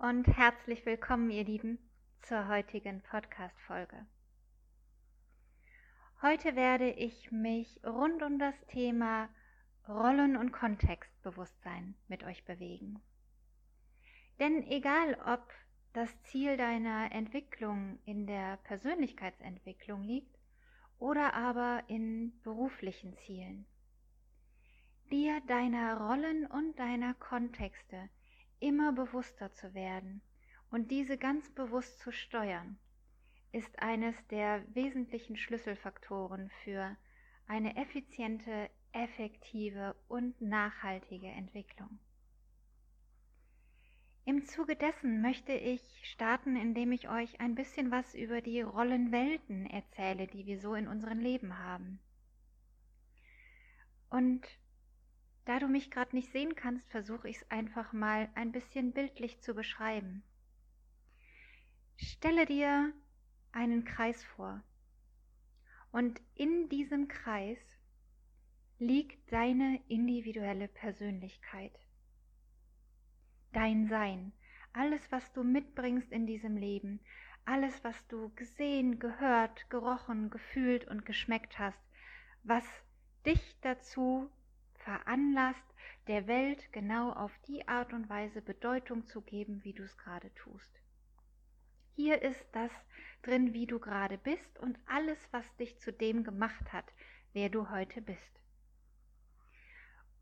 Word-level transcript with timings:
und 0.00 0.26
herzlich 0.28 0.86
willkommen, 0.86 1.30
ihr 1.30 1.44
Lieben, 1.44 1.78
zur 2.22 2.48
heutigen 2.48 3.02
Podcast-Folge. 3.02 4.06
Heute 6.22 6.56
werde 6.56 6.88
ich 6.88 7.30
mich 7.30 7.78
rund 7.84 8.22
um 8.22 8.38
das 8.38 8.54
Thema 8.68 9.28
Rollen- 9.86 10.38
und 10.38 10.52
Kontextbewusstsein 10.52 11.96
mit 12.08 12.24
euch 12.24 12.46
bewegen. 12.46 13.02
Denn 14.38 14.62
egal, 14.68 15.18
ob 15.26 15.46
das 15.92 16.08
Ziel 16.22 16.56
deiner 16.56 17.12
Entwicklung 17.12 17.98
in 18.06 18.26
der 18.26 18.56
Persönlichkeitsentwicklung 18.64 20.02
liegt 20.02 20.34
oder 20.98 21.34
aber 21.34 21.82
in 21.88 22.40
beruflichen 22.42 23.18
Zielen, 23.18 23.66
dir 25.10 25.42
deiner 25.46 25.98
Rollen 25.98 26.46
und 26.46 26.78
deiner 26.78 27.12
Kontexte 27.12 28.08
immer 28.60 28.92
bewusster 28.92 29.52
zu 29.52 29.74
werden 29.74 30.22
und 30.70 30.90
diese 30.90 31.18
ganz 31.18 31.50
bewusst 31.50 31.98
zu 31.98 32.12
steuern, 32.12 32.78
ist 33.52 33.80
eines 33.80 34.14
der 34.28 34.62
wesentlichen 34.74 35.36
Schlüsselfaktoren 35.36 36.50
für 36.62 36.96
eine 37.46 37.76
effiziente, 37.76 38.70
effektive 38.92 39.96
und 40.06 40.40
nachhaltige 40.40 41.26
Entwicklung. 41.26 41.98
Im 44.24 44.44
Zuge 44.44 44.76
dessen 44.76 45.22
möchte 45.22 45.52
ich 45.52 45.82
starten, 46.04 46.54
indem 46.54 46.92
ich 46.92 47.08
euch 47.08 47.40
ein 47.40 47.56
bisschen 47.56 47.90
was 47.90 48.14
über 48.14 48.40
die 48.40 48.60
Rollenwelten 48.60 49.66
erzähle, 49.66 50.28
die 50.28 50.46
wir 50.46 50.60
so 50.60 50.74
in 50.74 50.86
unserem 50.86 51.18
Leben 51.18 51.58
haben. 51.58 51.98
Und 54.10 54.46
da 55.50 55.58
du 55.58 55.66
mich 55.66 55.90
gerade 55.90 56.14
nicht 56.14 56.30
sehen 56.30 56.54
kannst, 56.54 56.88
versuche 56.90 57.28
ich 57.28 57.38
es 57.38 57.50
einfach 57.50 57.92
mal 57.92 58.28
ein 58.36 58.52
bisschen 58.52 58.92
bildlich 58.92 59.40
zu 59.40 59.52
beschreiben. 59.52 60.22
Stelle 61.96 62.46
dir 62.46 62.92
einen 63.50 63.84
Kreis 63.84 64.22
vor. 64.22 64.62
Und 65.90 66.20
in 66.36 66.68
diesem 66.68 67.08
Kreis 67.08 67.58
liegt 68.78 69.32
deine 69.32 69.82
individuelle 69.88 70.68
Persönlichkeit, 70.68 71.76
dein 73.52 73.88
Sein, 73.88 74.30
alles, 74.72 75.10
was 75.10 75.32
du 75.32 75.42
mitbringst 75.42 76.12
in 76.12 76.28
diesem 76.28 76.56
Leben, 76.56 77.00
alles, 77.44 77.82
was 77.82 78.06
du 78.06 78.32
gesehen, 78.36 79.00
gehört, 79.00 79.68
gerochen, 79.68 80.30
gefühlt 80.30 80.86
und 80.86 81.04
geschmeckt 81.04 81.58
hast, 81.58 81.82
was 82.44 82.64
dich 83.26 83.56
dazu 83.62 84.30
veranlasst, 84.90 85.74
der 86.08 86.26
Welt 86.26 86.72
genau 86.72 87.12
auf 87.12 87.30
die 87.46 87.68
Art 87.68 87.92
und 87.92 88.08
Weise 88.08 88.42
Bedeutung 88.42 89.06
zu 89.06 89.20
geben, 89.20 89.62
wie 89.62 89.72
du 89.72 89.84
es 89.84 89.96
gerade 89.96 90.34
tust. 90.34 90.80
Hier 91.94 92.22
ist 92.22 92.44
das 92.52 92.72
drin, 93.22 93.52
wie 93.52 93.66
du 93.66 93.78
gerade 93.78 94.18
bist 94.18 94.58
und 94.58 94.78
alles, 94.86 95.18
was 95.30 95.44
dich 95.58 95.78
zu 95.78 95.92
dem 95.92 96.24
gemacht 96.24 96.72
hat, 96.72 96.86
wer 97.32 97.50
du 97.50 97.70
heute 97.70 98.02
bist. 98.02 98.40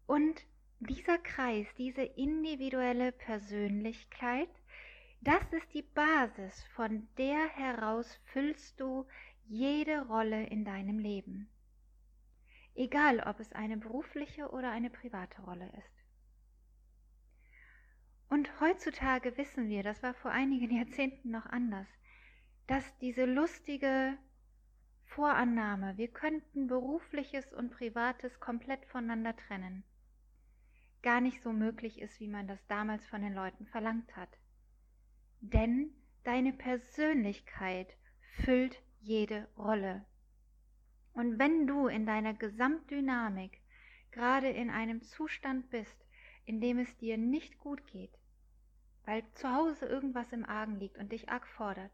Und 0.06 0.44
dieser 0.80 1.16
Kreis, 1.16 1.66
diese 1.78 2.02
individuelle 2.02 3.12
Persönlichkeit, 3.12 4.50
das 5.22 5.42
ist 5.52 5.72
die 5.72 5.82
Basis, 5.82 6.62
von 6.74 7.08
der 7.16 7.48
heraus 7.48 8.20
füllst 8.26 8.78
du 8.80 9.06
jede 9.46 10.06
Rolle 10.08 10.44
in 10.46 10.66
deinem 10.66 10.98
Leben 10.98 11.48
egal 12.78 13.20
ob 13.26 13.40
es 13.40 13.52
eine 13.52 13.76
berufliche 13.76 14.50
oder 14.50 14.70
eine 14.70 14.88
private 14.88 15.42
Rolle 15.42 15.70
ist. 15.78 16.04
Und 18.28 18.60
heutzutage 18.60 19.36
wissen 19.36 19.68
wir, 19.68 19.82
das 19.82 20.02
war 20.02 20.14
vor 20.14 20.30
einigen 20.30 20.70
Jahrzehnten 20.76 21.30
noch 21.30 21.46
anders, 21.46 21.88
dass 22.66 22.96
diese 22.98 23.24
lustige 23.24 24.16
Vorannahme, 25.06 25.96
wir 25.96 26.08
könnten 26.08 26.68
berufliches 26.68 27.52
und 27.52 27.70
privates 27.70 28.38
komplett 28.40 28.84
voneinander 28.86 29.34
trennen, 29.34 29.82
gar 31.02 31.20
nicht 31.20 31.42
so 31.42 31.52
möglich 31.52 32.00
ist, 32.00 32.20
wie 32.20 32.28
man 32.28 32.46
das 32.46 32.64
damals 32.66 33.04
von 33.06 33.22
den 33.22 33.34
Leuten 33.34 33.66
verlangt 33.66 34.14
hat. 34.14 34.28
Denn 35.40 35.90
deine 36.24 36.52
Persönlichkeit 36.52 37.88
füllt 38.44 38.82
jede 39.00 39.48
Rolle, 39.56 40.04
und 41.18 41.40
wenn 41.40 41.66
du 41.66 41.88
in 41.88 42.06
deiner 42.06 42.32
Gesamtdynamik 42.32 43.60
gerade 44.12 44.50
in 44.50 44.70
einem 44.70 45.02
Zustand 45.02 45.68
bist, 45.68 46.06
in 46.44 46.60
dem 46.60 46.78
es 46.78 46.96
dir 46.98 47.18
nicht 47.18 47.58
gut 47.58 47.84
geht, 47.88 48.16
weil 49.04 49.24
zu 49.34 49.52
Hause 49.52 49.86
irgendwas 49.86 50.32
im 50.32 50.44
Argen 50.44 50.78
liegt 50.78 50.96
und 50.96 51.10
dich 51.10 51.28
arg 51.28 51.48
fordert, 51.48 51.90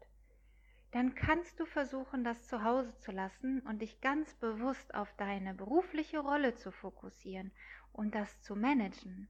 dann 0.91 1.15
kannst 1.15 1.59
du 1.59 1.65
versuchen, 1.65 2.23
das 2.23 2.47
zu 2.47 2.63
Hause 2.63 2.95
zu 2.99 3.11
lassen 3.11 3.61
und 3.61 3.81
dich 3.81 3.99
ganz 3.99 4.31
bewusst 4.35 4.93
auf 4.93 5.11
deine 5.17 5.55
berufliche 5.55 6.19
Rolle 6.19 6.53
zu 6.53 6.71
fokussieren 6.71 7.51
und 7.93 8.13
das 8.13 8.41
zu 8.41 8.55
managen. 8.55 9.27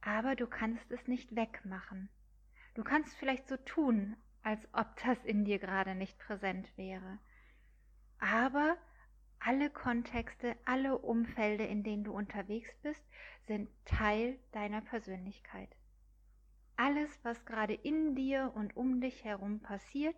Aber 0.00 0.34
du 0.34 0.46
kannst 0.46 0.90
es 0.92 1.06
nicht 1.06 1.36
wegmachen. 1.36 2.08
Du 2.72 2.84
kannst 2.84 3.14
vielleicht 3.18 3.48
so 3.48 3.58
tun, 3.58 4.16
als 4.42 4.66
ob 4.72 4.96
das 5.04 5.22
in 5.26 5.44
dir 5.44 5.58
gerade 5.58 5.94
nicht 5.94 6.18
präsent 6.18 6.74
wäre. 6.78 7.18
Aber 8.18 8.76
alle 9.38 9.70
Kontexte, 9.70 10.56
alle 10.64 10.98
Umfelder, 10.98 11.68
in 11.68 11.82
denen 11.82 12.04
du 12.04 12.12
unterwegs 12.12 12.70
bist, 12.82 13.02
sind 13.46 13.68
Teil 13.84 14.38
deiner 14.52 14.80
Persönlichkeit. 14.80 15.68
Alles, 16.76 17.18
was 17.22 17.44
gerade 17.44 17.74
in 17.74 18.14
dir 18.14 18.52
und 18.54 18.76
um 18.76 19.00
dich 19.00 19.24
herum 19.24 19.60
passiert, 19.60 20.16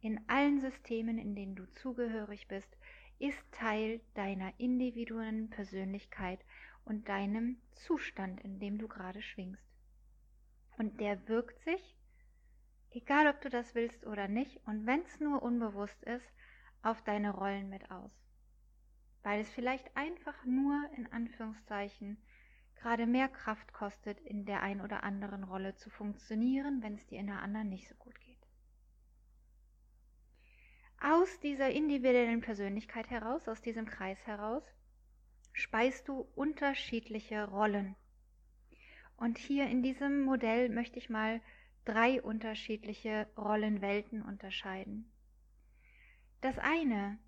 in 0.00 0.20
allen 0.28 0.60
Systemen, 0.60 1.18
in 1.18 1.34
denen 1.34 1.56
du 1.56 1.66
zugehörig 1.72 2.46
bist, 2.48 2.76
ist 3.18 3.42
Teil 3.50 4.00
deiner 4.14 4.52
individuellen 4.58 5.50
Persönlichkeit 5.50 6.40
und 6.84 7.08
deinem 7.08 7.60
Zustand, 7.72 8.40
in 8.42 8.60
dem 8.60 8.78
du 8.78 8.86
gerade 8.86 9.22
schwingst. 9.22 9.64
Und 10.78 11.00
der 11.00 11.26
wirkt 11.28 11.60
sich, 11.64 11.96
egal 12.90 13.26
ob 13.26 13.40
du 13.40 13.48
das 13.48 13.74
willst 13.74 14.06
oder 14.06 14.28
nicht, 14.28 14.60
und 14.66 14.86
wenn 14.86 15.02
es 15.02 15.18
nur 15.18 15.42
unbewusst 15.42 16.02
ist, 16.04 16.30
auf 16.82 17.02
deine 17.02 17.30
Rollen 17.30 17.68
mit 17.68 17.90
aus. 17.90 18.10
Weil 19.22 19.40
es 19.40 19.50
vielleicht 19.50 19.96
einfach 19.96 20.44
nur 20.44 20.80
in 20.96 21.06
Anführungszeichen 21.12 22.18
gerade 22.76 23.06
mehr 23.06 23.28
Kraft 23.28 23.72
kostet, 23.72 24.20
in 24.20 24.44
der 24.44 24.62
ein 24.62 24.80
oder 24.80 25.02
anderen 25.02 25.44
Rolle 25.44 25.74
zu 25.74 25.90
funktionieren, 25.90 26.82
wenn 26.82 26.94
es 26.94 27.06
dir 27.06 27.18
in 27.18 27.26
der 27.26 27.42
anderen 27.42 27.68
nicht 27.68 27.88
so 27.88 27.94
gut 27.96 28.18
geht. 28.20 28.38
Aus 31.00 31.40
dieser 31.40 31.70
individuellen 31.70 32.40
Persönlichkeit 32.40 33.08
heraus, 33.10 33.48
aus 33.48 33.62
diesem 33.62 33.86
Kreis 33.86 34.26
heraus, 34.26 34.62
speist 35.52 36.08
du 36.08 36.28
unterschiedliche 36.34 37.48
Rollen. 37.48 37.96
Und 39.16 39.38
hier 39.38 39.66
in 39.66 39.82
diesem 39.82 40.22
Modell 40.22 40.68
möchte 40.68 40.98
ich 40.98 41.10
mal 41.10 41.40
drei 41.84 42.22
unterschiedliche 42.22 43.28
Rollenwelten 43.36 44.22
unterscheiden. 44.22 45.10
Das 46.40 46.56
eine, 46.58 47.18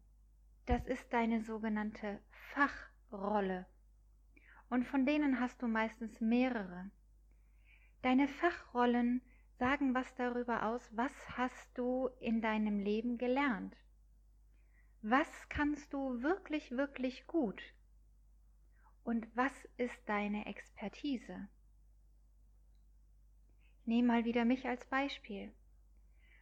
das 0.67 0.87
ist 0.87 1.13
deine 1.13 1.43
sogenannte 1.43 2.21
Fachrolle. 2.53 3.67
Und 4.69 4.87
von 4.87 5.05
denen 5.05 5.41
hast 5.41 5.63
du 5.63 5.67
meistens 5.67 6.21
mehrere. 6.21 6.91
Deine 8.03 8.29
Fachrollen 8.29 9.21
sagen 9.59 9.95
was 9.95 10.15
darüber 10.15 10.65
aus, 10.65 10.89
was 10.97 11.13
hast 11.37 11.77
du 11.77 12.09
in 12.21 12.41
deinem 12.41 12.79
Leben 12.79 13.19
gelernt. 13.19 13.77
Was 15.03 15.49
kannst 15.49 15.93
du 15.93 16.23
wirklich, 16.23 16.71
wirklich 16.71 17.27
gut? 17.27 17.61
Und 19.03 19.27
was 19.35 19.53
ist 19.77 20.01
deine 20.07 20.47
Expertise? 20.47 21.49
Ich 23.81 23.87
nehme 23.87 24.09
mal 24.09 24.25
wieder 24.25 24.45
mich 24.45 24.69
als 24.69 24.87
Beispiel. 24.87 25.53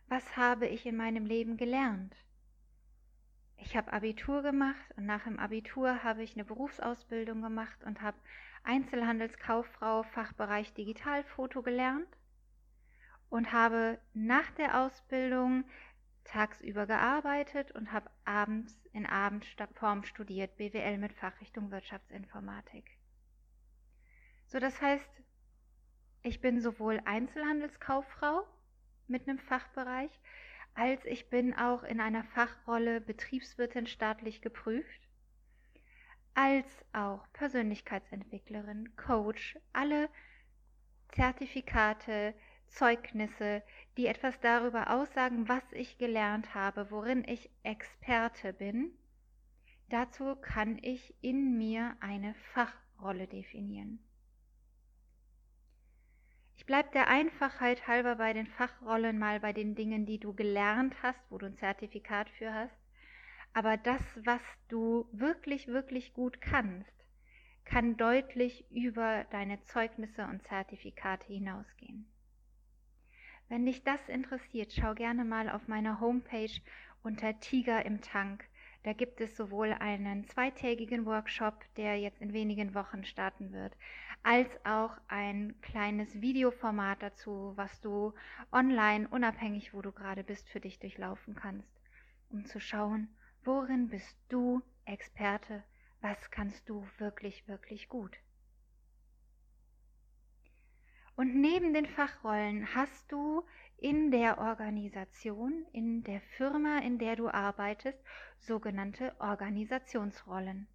Was 0.08 0.36
habe 0.36 0.66
ich 0.66 0.84
in 0.84 0.96
meinem 0.96 1.24
Leben 1.24 1.56
gelernt? 1.56 2.14
Ich 3.58 3.76
habe 3.76 3.92
Abitur 3.92 4.42
gemacht 4.42 4.94
und 4.96 5.06
nach 5.06 5.24
dem 5.24 5.38
Abitur 5.38 6.02
habe 6.02 6.22
ich 6.22 6.34
eine 6.34 6.44
Berufsausbildung 6.44 7.42
gemacht 7.42 7.84
und 7.84 8.00
habe 8.00 8.16
Einzelhandelskauffrau 8.62 10.04
Fachbereich 10.04 10.72
Digitalfoto 10.74 11.62
gelernt 11.62 12.08
und 13.28 13.52
habe 13.52 14.00
nach 14.14 14.50
der 14.52 14.80
Ausbildung 14.80 15.64
tagsüber 16.24 16.86
gearbeitet 16.86 17.72
und 17.72 17.92
habe 17.92 18.10
abends 18.24 18.74
in 18.92 19.06
Abendform 19.06 20.04
studiert, 20.04 20.56
BWL 20.56 20.98
mit 20.98 21.12
Fachrichtung 21.14 21.70
Wirtschaftsinformatik. 21.70 22.98
So, 24.46 24.58
das 24.58 24.80
heißt, 24.80 25.22
ich 26.22 26.40
bin 26.40 26.60
sowohl 26.60 27.00
Einzelhandelskauffrau 27.04 28.46
mit 29.06 29.28
einem 29.28 29.38
Fachbereich, 29.38 30.10
als 30.78 31.04
ich 31.06 31.28
bin 31.28 31.54
auch 31.54 31.82
in 31.82 32.00
einer 32.00 32.22
Fachrolle 32.22 33.00
Betriebswirtin 33.00 33.88
staatlich 33.88 34.40
geprüft, 34.40 35.08
als 36.34 36.66
auch 36.92 37.26
Persönlichkeitsentwicklerin, 37.32 38.94
Coach, 38.94 39.58
alle 39.72 40.08
Zertifikate, 41.08 42.32
Zeugnisse, 42.68 43.64
die 43.96 44.06
etwas 44.06 44.38
darüber 44.38 44.90
aussagen, 44.90 45.48
was 45.48 45.64
ich 45.72 45.98
gelernt 45.98 46.54
habe, 46.54 46.92
worin 46.92 47.24
ich 47.26 47.50
Experte 47.64 48.52
bin. 48.52 48.92
Dazu 49.88 50.36
kann 50.36 50.78
ich 50.80 51.12
in 51.20 51.58
mir 51.58 51.96
eine 51.98 52.34
Fachrolle 52.52 53.26
definieren. 53.26 53.98
Ich 56.58 56.66
bleibe 56.66 56.90
der 56.92 57.06
Einfachheit 57.06 57.86
halber 57.86 58.16
bei 58.16 58.32
den 58.32 58.48
Fachrollen 58.48 59.16
mal 59.16 59.38
bei 59.38 59.52
den 59.52 59.76
Dingen, 59.76 60.06
die 60.06 60.18
du 60.18 60.34
gelernt 60.34 60.96
hast, 61.04 61.20
wo 61.30 61.38
du 61.38 61.46
ein 61.46 61.56
Zertifikat 61.56 62.28
für 62.30 62.52
hast. 62.52 62.76
Aber 63.54 63.76
das, 63.76 64.02
was 64.24 64.42
du 64.66 65.08
wirklich, 65.12 65.68
wirklich 65.68 66.12
gut 66.12 66.40
kannst, 66.40 66.92
kann 67.64 67.96
deutlich 67.96 68.68
über 68.72 69.24
deine 69.30 69.62
Zeugnisse 69.62 70.26
und 70.26 70.42
Zertifikate 70.42 71.32
hinausgehen. 71.32 72.10
Wenn 73.48 73.64
dich 73.64 73.84
das 73.84 74.08
interessiert, 74.08 74.72
schau 74.72 74.94
gerne 74.94 75.24
mal 75.24 75.48
auf 75.48 75.68
meiner 75.68 76.00
Homepage 76.00 76.60
unter 77.04 77.38
Tiger 77.38 77.86
im 77.86 78.00
Tank. 78.00 78.44
Da 78.82 78.94
gibt 78.94 79.20
es 79.20 79.36
sowohl 79.36 79.72
einen 79.74 80.24
zweitägigen 80.24 81.06
Workshop, 81.06 81.64
der 81.76 82.00
jetzt 82.00 82.20
in 82.20 82.32
wenigen 82.32 82.74
Wochen 82.74 83.04
starten 83.04 83.52
wird, 83.52 83.76
als 84.22 84.48
auch 84.64 84.92
ein 85.08 85.60
kleines 85.60 86.20
Videoformat 86.20 87.02
dazu, 87.02 87.52
was 87.56 87.80
du 87.80 88.12
online, 88.52 89.08
unabhängig 89.08 89.72
wo 89.72 89.82
du 89.82 89.92
gerade 89.92 90.24
bist, 90.24 90.48
für 90.48 90.60
dich 90.60 90.78
durchlaufen 90.78 91.34
kannst, 91.34 91.80
um 92.28 92.44
zu 92.44 92.60
schauen, 92.60 93.08
worin 93.44 93.88
bist 93.88 94.18
du 94.28 94.62
Experte, 94.84 95.64
was 96.00 96.30
kannst 96.30 96.68
du 96.68 96.86
wirklich, 96.98 97.46
wirklich 97.48 97.88
gut. 97.88 98.16
Und 101.16 101.34
neben 101.34 101.74
den 101.74 101.86
Fachrollen 101.86 102.74
hast 102.74 103.10
du 103.10 103.44
in 103.76 104.10
der 104.10 104.38
Organisation, 104.38 105.66
in 105.72 106.04
der 106.04 106.20
Firma, 106.20 106.78
in 106.78 106.98
der 106.98 107.16
du 107.16 107.28
arbeitest, 107.28 107.98
sogenannte 108.38 109.14
Organisationsrollen. 109.20 110.68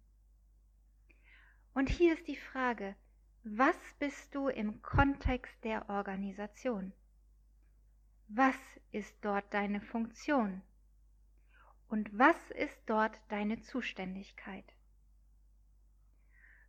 Und 1.72 1.88
hier 1.88 2.14
ist 2.14 2.28
die 2.28 2.36
Frage, 2.36 2.94
was 3.46 3.76
bist 3.98 4.34
du 4.34 4.48
im 4.48 4.80
Kontext 4.80 5.62
der 5.64 5.90
Organisation? 5.90 6.94
Was 8.28 8.56
ist 8.90 9.14
dort 9.20 9.52
deine 9.52 9.82
Funktion? 9.82 10.62
Und 11.88 12.08
was 12.18 12.50
ist 12.52 12.80
dort 12.86 13.20
deine 13.28 13.60
Zuständigkeit? 13.60 14.64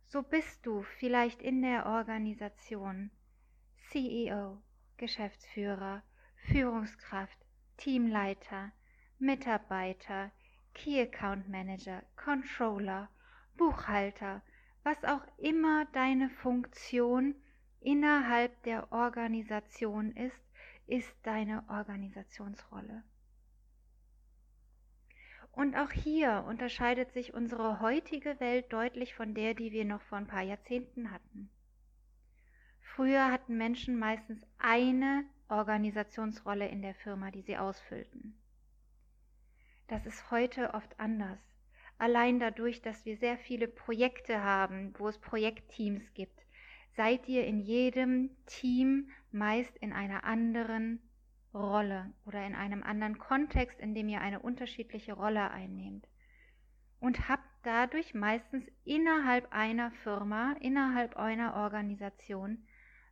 So 0.06 0.22
bist 0.22 0.66
du 0.66 0.82
vielleicht 0.82 1.40
in 1.40 1.62
der 1.62 1.86
Organisation 1.86 3.10
CEO, 3.88 4.62
Geschäftsführer, 4.98 6.02
Führungskraft, 6.36 7.38
Teamleiter, 7.78 8.70
Mitarbeiter, 9.18 10.30
Key 10.74 11.00
Account 11.00 11.48
Manager, 11.48 12.02
Controller, 12.16 13.08
Buchhalter, 13.56 14.42
was 14.86 15.02
auch 15.02 15.26
immer 15.36 15.84
deine 15.86 16.30
Funktion 16.30 17.34
innerhalb 17.80 18.62
der 18.62 18.92
Organisation 18.92 20.12
ist, 20.12 20.40
ist 20.86 21.12
deine 21.24 21.64
Organisationsrolle. 21.68 23.02
Und 25.50 25.74
auch 25.74 25.90
hier 25.90 26.44
unterscheidet 26.46 27.12
sich 27.12 27.34
unsere 27.34 27.80
heutige 27.80 28.38
Welt 28.38 28.72
deutlich 28.72 29.16
von 29.16 29.34
der, 29.34 29.54
die 29.54 29.72
wir 29.72 29.84
noch 29.84 30.02
vor 30.02 30.18
ein 30.18 30.28
paar 30.28 30.42
Jahrzehnten 30.42 31.10
hatten. 31.10 31.50
Früher 32.78 33.32
hatten 33.32 33.56
Menschen 33.56 33.98
meistens 33.98 34.46
eine 34.58 35.24
Organisationsrolle 35.48 36.68
in 36.68 36.80
der 36.80 36.94
Firma, 36.94 37.32
die 37.32 37.42
sie 37.42 37.56
ausfüllten. 37.56 38.40
Das 39.88 40.06
ist 40.06 40.30
heute 40.30 40.74
oft 40.74 41.00
anders. 41.00 41.55
Allein 41.98 42.38
dadurch, 42.38 42.82
dass 42.82 43.04
wir 43.06 43.16
sehr 43.16 43.38
viele 43.38 43.68
Projekte 43.68 44.42
haben, 44.42 44.92
wo 44.98 45.08
es 45.08 45.18
Projektteams 45.18 46.12
gibt, 46.14 46.44
seid 46.96 47.28
ihr 47.28 47.46
in 47.46 47.60
jedem 47.60 48.30
Team 48.46 49.10
meist 49.30 49.76
in 49.78 49.92
einer 49.92 50.24
anderen 50.24 51.00
Rolle 51.54 52.12
oder 52.26 52.44
in 52.46 52.54
einem 52.54 52.82
anderen 52.82 53.18
Kontext, 53.18 53.80
in 53.80 53.94
dem 53.94 54.08
ihr 54.08 54.20
eine 54.20 54.40
unterschiedliche 54.40 55.14
Rolle 55.14 55.50
einnehmt. 55.50 56.06
Und 57.00 57.28
habt 57.28 57.48
dadurch 57.62 58.14
meistens 58.14 58.66
innerhalb 58.84 59.52
einer 59.52 59.90
Firma, 59.90 60.54
innerhalb 60.60 61.16
einer 61.16 61.54
Organisation 61.54 62.66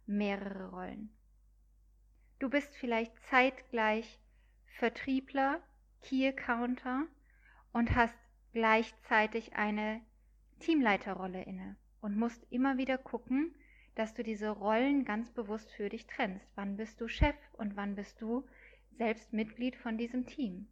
mehrere 0.07 0.71
Rollen. 0.71 1.15
Du 2.39 2.51
bist 2.51 2.75
vielleicht 2.77 3.19
zeitgleich 3.25 4.21
Vertriebler, 4.79 5.63
Key 6.03 6.29
Accounter 6.29 7.07
und 7.73 7.95
hast 7.95 8.19
gleichzeitig 8.55 9.56
eine 9.56 10.01
Teamleiterrolle 10.61 11.43
inne 11.43 11.77
und 12.01 12.17
musst 12.17 12.47
immer 12.51 12.79
wieder 12.79 12.97
gucken, 12.97 13.55
dass 13.97 14.15
du 14.15 14.23
diese 14.23 14.49
Rollen 14.49 15.05
ganz 15.05 15.31
bewusst 15.31 15.71
für 15.73 15.89
dich 15.89 16.06
trennst. 16.06 16.47
Wann 16.55 16.77
bist 16.77 17.01
du 17.01 17.09
Chef 17.09 17.37
und 17.53 17.77
wann 17.77 17.97
bist 17.97 18.23
du 18.23 18.47
selbst 18.93 19.33
Mitglied 19.33 19.77
von 19.77 19.99
diesem 19.99 20.27
Team? 20.27 20.69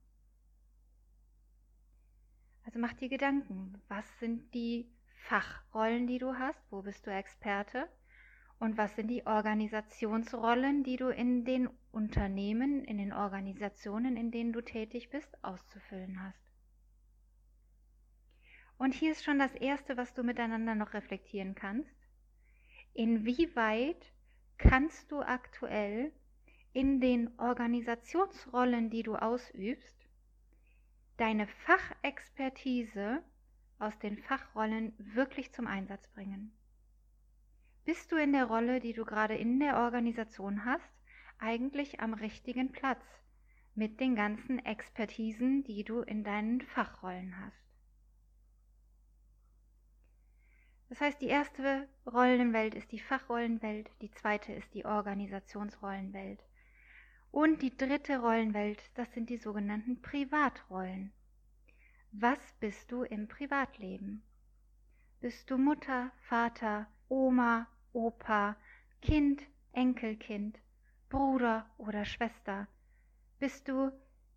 Also 2.65 2.79
mach 2.79 2.93
dir 2.93 3.09
Gedanken, 3.09 3.83
was 3.89 4.07
sind 4.21 4.55
die 4.55 4.89
Fachrollen, 5.27 6.07
die 6.07 6.19
du 6.19 6.39
hast, 6.39 6.65
wo 6.71 6.83
bist 6.83 7.07
du 7.07 7.11
Experte 7.11 7.89
und 8.61 8.77
was 8.77 8.95
sind 8.95 9.09
die 9.09 9.27
Organisationsrollen, 9.27 10.85
die 10.85 10.97
du 10.97 11.09
in 11.09 11.45
den 11.45 11.69
Unternehmen, 11.91 12.85
in 12.85 12.99
den 12.99 13.13
Organisationen, 13.13 14.17
in 14.17 14.31
denen 14.31 14.53
du 14.53 14.61
tätig 14.61 15.11
bist, 15.11 15.43
auszufüllen 15.43 16.23
hast. 16.23 16.52
Und 18.83 18.95
hier 18.95 19.13
ist 19.13 19.23
schon 19.23 19.39
das 19.39 19.55
Erste, 19.55 19.97
was 19.97 20.13
du 20.13 20.25
miteinander 20.25 20.75
noch 20.75 20.93
reflektieren 20.93 21.55
kannst. 21.55 21.95
Inwieweit 22.95 24.13
kannst 24.59 25.13
du 25.13 25.21
aktuell 25.21 26.11
in 26.73 27.01
den 27.01 27.31
Organisationsrollen, 27.39 28.91
die 28.91 29.05
du 29.05 29.15
ausübst, 29.15 30.09
deine 31.17 31.47
Fachexpertise 31.47 33.23
aus 33.79 33.97
den 34.01 34.19
Fachrollen 34.19 34.95
wirklich 34.99 35.53
zum 35.53 35.69
Einsatz 35.69 36.09
bringen? 36.09 36.53
Bist 37.85 38.11
du 38.11 38.17
in 38.17 38.33
der 38.33 38.47
Rolle, 38.47 38.81
die 38.81 38.95
du 38.95 39.05
gerade 39.05 39.37
in 39.37 39.61
der 39.61 39.77
Organisation 39.77 40.65
hast, 40.65 40.93
eigentlich 41.39 42.01
am 42.01 42.15
richtigen 42.15 42.73
Platz 42.73 43.05
mit 43.77 44.01
den 44.01 44.17
ganzen 44.17 44.59
Expertisen, 44.59 45.63
die 45.63 45.85
du 45.85 46.01
in 46.01 46.25
deinen 46.25 46.63
Fachrollen 46.63 47.39
hast? 47.39 47.72
Das 50.93 51.01
heißt, 51.01 51.23
die 51.23 51.29
erste 51.29 51.89
Rollenwelt 52.05 52.75
ist 52.75 52.93
die 52.93 52.99
Fachrollenwelt, 52.99 53.91
die 54.03 54.11
zweite 54.11 54.53
ist 54.53 54.75
die 54.75 54.85
Organisationsrollenwelt. 54.85 56.45
Und 57.31 57.63
die 57.63 57.75
dritte 57.75 58.19
Rollenwelt, 58.19 58.79
das 58.93 59.11
sind 59.15 59.31
die 59.31 59.39
sogenannten 59.39 60.03
Privatrollen. 60.03 61.11
Was 62.13 62.39
bist 62.61 62.93
du 62.93 63.05
im 63.05 63.27
Privatleben? 63.27 64.23
Bist 65.23 65.51
du 65.51 65.57
Mutter, 65.57 66.13
Vater, 66.29 66.87
Oma, 67.09 67.69
Opa, 67.95 68.55
Kind, 69.01 69.41
Enkelkind, 69.73 70.59
Bruder 71.09 71.71
oder 71.79 72.05
Schwester? 72.05 72.69
Bist 73.39 73.67
du 73.67 73.91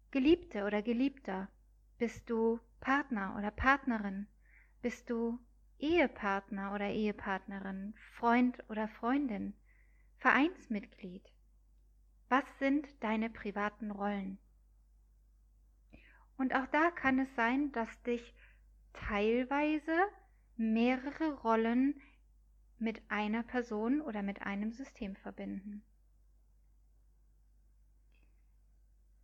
Geliebte 0.10 0.64
oder 0.64 0.82
Geliebter? 0.82 1.50
Bist 1.98 2.30
du 2.30 2.62
Partner 2.80 3.36
oder 3.38 3.52
Partnerin? 3.52 4.28
Bist 4.82 5.10
du 5.10 5.38
Ehepartner 5.80 6.74
oder 6.74 6.90
Ehepartnerin, 6.90 7.94
Freund 8.18 8.64
oder 8.70 8.88
Freundin, 8.88 9.54
Vereinsmitglied? 10.18 11.24
Was 12.30 12.46
sind 12.60 12.88
deine 13.02 13.30
privaten 13.30 13.92
Rollen? 13.92 14.38
Und 16.38 16.56
auch 16.56 16.68
da 16.68 16.92
kann 16.92 17.20
es 17.20 17.34
sein, 17.36 17.72
dass 17.72 18.02
dich 18.04 18.34
teilweise 18.94 19.96
mehrere 20.58 21.34
Rollen 21.42 22.02
mit 22.78 23.02
einer 23.10 23.44
Person 23.44 24.02
oder 24.02 24.22
mit 24.22 24.42
einem 24.42 24.72
System 24.72 25.16
verbinden. 25.16 25.84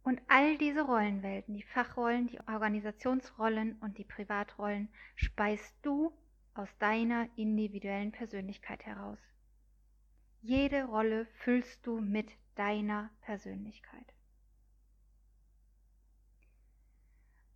Und 0.04 0.22
all 0.28 0.58
diese 0.58 0.82
Rollenwelten, 0.82 1.54
die 1.54 1.64
Fachrollen, 1.64 2.28
die 2.28 2.40
Organisationsrollen 2.48 3.78
und 3.82 3.98
die 3.98 4.04
Privatrollen, 4.04 4.90
speist 5.16 5.76
du 5.84 6.12
aus 6.54 6.70
deiner 6.80 7.28
individuellen 7.36 8.12
Persönlichkeit 8.12 8.86
heraus. 8.86 9.20
Jede 10.42 10.86
Rolle 10.86 11.26
füllst 11.44 11.86
du 11.86 12.00
mit 12.00 12.32
deiner 12.56 13.10
Persönlichkeit. 13.22 14.14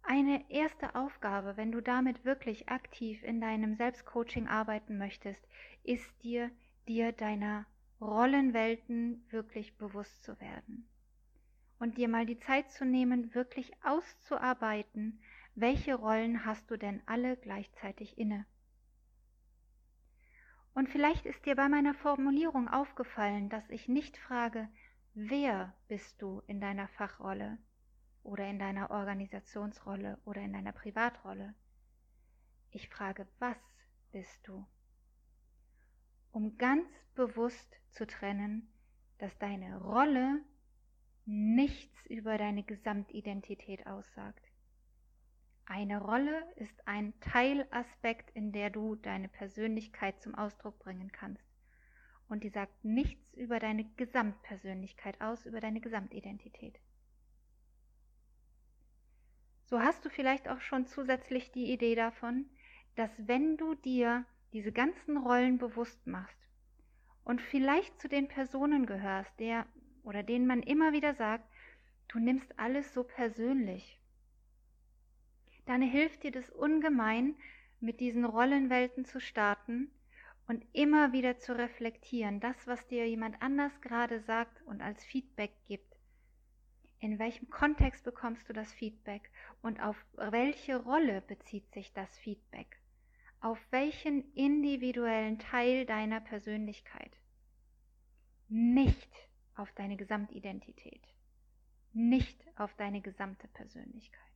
Eine 0.03 0.49
erste 0.51 0.93
Aufgabe, 0.93 1.57
wenn 1.57 1.71
du 1.71 1.81
damit 1.81 2.25
wirklich 2.25 2.69
aktiv 2.69 3.23
in 3.23 3.41
deinem 3.41 3.75
Selbstcoaching 3.75 4.47
arbeiten 4.47 4.97
möchtest, 4.97 5.41
ist 5.83 6.23
dir, 6.23 6.51
dir 6.87 7.11
deiner 7.11 7.65
Rollenwelten 7.99 9.25
wirklich 9.31 9.75
bewusst 9.77 10.23
zu 10.23 10.39
werden 10.39 10.87
und 11.79 11.97
dir 11.97 12.07
mal 12.07 12.25
die 12.25 12.39
Zeit 12.39 12.69
zu 12.71 12.85
nehmen, 12.85 13.33
wirklich 13.33 13.71
auszuarbeiten, 13.83 15.19
welche 15.55 15.95
Rollen 15.95 16.45
hast 16.45 16.69
du 16.69 16.77
denn 16.77 17.01
alle 17.05 17.37
gleichzeitig 17.37 18.17
inne. 18.17 18.45
Und 20.75 20.89
vielleicht 20.89 21.25
ist 21.25 21.45
dir 21.45 21.55
bei 21.55 21.69
meiner 21.69 21.93
Formulierung 21.93 22.67
aufgefallen, 22.67 23.47
dass 23.47 23.69
ich 23.69 23.87
nicht 23.87 24.17
frage, 24.17 24.67
wer 25.13 25.73
bist 25.87 26.21
du 26.21 26.41
in 26.47 26.59
deiner 26.59 26.89
Fachrolle 26.89 27.57
oder 28.23 28.45
in 28.49 28.59
deiner 28.59 28.91
Organisationsrolle 28.91 30.19
oder 30.25 30.41
in 30.41 30.51
deiner 30.51 30.73
Privatrolle. 30.73 31.55
Ich 32.71 32.89
frage, 32.89 33.25
was 33.39 33.57
bist 34.11 34.45
du? 34.45 34.67
Um 36.33 36.57
ganz 36.57 36.89
bewusst 37.15 37.79
zu 37.91 38.05
trennen, 38.05 38.69
dass 39.19 39.37
deine 39.37 39.77
Rolle 39.81 40.41
nichts 41.25 42.05
über 42.07 42.37
deine 42.37 42.63
Gesamtidentität 42.63 43.87
aussagt. 43.87 44.44
Eine 45.67 45.99
Rolle 45.99 46.43
ist 46.57 46.87
ein 46.87 47.19
Teilaspekt, 47.21 48.29
in 48.35 48.51
der 48.51 48.69
du 48.69 48.95
deine 48.95 49.27
Persönlichkeit 49.27 50.21
zum 50.21 50.35
Ausdruck 50.35 50.77
bringen 50.77 51.11
kannst. 51.11 51.43
Und 52.27 52.43
die 52.43 52.49
sagt 52.49 52.85
nichts 52.85 53.33
über 53.33 53.59
deine 53.59 53.85
Gesamtpersönlichkeit 53.97 55.21
aus, 55.21 55.45
über 55.45 55.59
deine 55.59 55.81
Gesamtidentität. 55.81 56.79
So 59.63 59.79
hast 59.79 60.05
du 60.05 60.09
vielleicht 60.09 60.47
auch 60.47 60.61
schon 60.61 60.85
zusätzlich 60.85 61.51
die 61.51 61.71
Idee 61.71 61.95
davon, 61.95 62.45
dass 62.95 63.11
wenn 63.17 63.57
du 63.57 63.73
dir 63.73 64.23
diese 64.53 64.71
ganzen 64.71 65.17
Rollen 65.17 65.57
bewusst 65.57 66.05
machst 66.05 66.37
und 67.23 67.41
vielleicht 67.41 67.99
zu 67.99 68.07
den 68.07 68.27
Personen 68.27 68.85
gehörst, 68.85 69.39
der 69.39 69.65
oder 70.03 70.21
denen 70.21 70.45
man 70.45 70.61
immer 70.61 70.93
wieder 70.93 71.15
sagt, 71.15 71.49
du 72.09 72.19
nimmst 72.19 72.59
alles 72.59 72.93
so 72.93 73.03
persönlich 73.03 73.99
dann 75.65 75.81
hilft 75.81 76.23
dir 76.23 76.31
das 76.31 76.49
ungemein, 76.49 77.35
mit 77.79 77.99
diesen 77.99 78.25
Rollenwelten 78.25 79.05
zu 79.05 79.19
starten 79.19 79.91
und 80.47 80.65
immer 80.73 81.11
wieder 81.11 81.37
zu 81.39 81.57
reflektieren, 81.57 82.39
das, 82.39 82.67
was 82.67 82.87
dir 82.87 83.07
jemand 83.07 83.41
anders 83.41 83.81
gerade 83.81 84.19
sagt 84.21 84.61
und 84.63 84.81
als 84.81 85.03
Feedback 85.03 85.51
gibt. 85.67 85.95
In 86.99 87.19
welchem 87.19 87.49
Kontext 87.49 88.03
bekommst 88.03 88.47
du 88.49 88.53
das 88.53 88.71
Feedback 88.73 89.29
und 89.61 89.81
auf 89.81 89.97
welche 90.15 90.81
Rolle 90.81 91.21
bezieht 91.21 91.71
sich 91.73 91.93
das 91.93 92.17
Feedback? 92.19 92.79
Auf 93.41 93.59
welchen 93.69 94.33
individuellen 94.33 95.37
Teil 95.37 95.85
deiner 95.85 96.19
Persönlichkeit? 96.21 97.11
Nicht 98.47 99.11
auf 99.55 99.71
deine 99.73 99.97
Gesamtidentität, 99.97 101.01
nicht 101.93 102.43
auf 102.55 102.73
deine 102.75 103.01
gesamte 103.01 103.47
Persönlichkeit. 103.49 104.34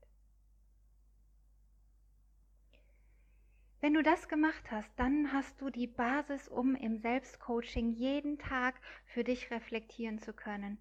Wenn 3.82 3.94
du 3.94 4.04
das 4.04 4.28
gemacht 4.28 4.72
hast, 4.72 4.92
dann 4.98 5.32
hast 5.32 5.62
du 5.62 5.70
die 5.70 5.88
Basis, 5.88 6.50
um 6.50 6.76
im 6.76 6.98
Selbstcoaching 6.98 7.92
jeden 7.92 8.38
Tag 8.38 8.76
für 9.06 9.24
dich 9.24 9.52
reflektieren 9.52 10.20
zu 10.20 10.34
können. 10.34 10.78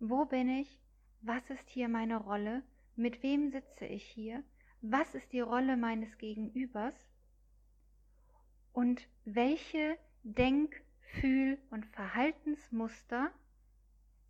Wo 0.00 0.26
bin 0.26 0.50
ich? 0.50 0.78
Was 1.22 1.48
ist 1.48 1.70
hier 1.70 1.88
meine 1.88 2.18
Rolle? 2.18 2.62
Mit 2.94 3.22
wem 3.22 3.50
sitze 3.50 3.86
ich 3.86 4.04
hier? 4.04 4.44
Was 4.82 5.14
ist 5.14 5.32
die 5.32 5.40
Rolle 5.40 5.78
meines 5.78 6.18
Gegenübers? 6.18 6.94
Und 8.72 9.08
welche 9.24 9.96
Denk-, 10.22 10.82
Fühl- 11.20 11.58
und 11.70 11.86
Verhaltensmuster 11.86 13.30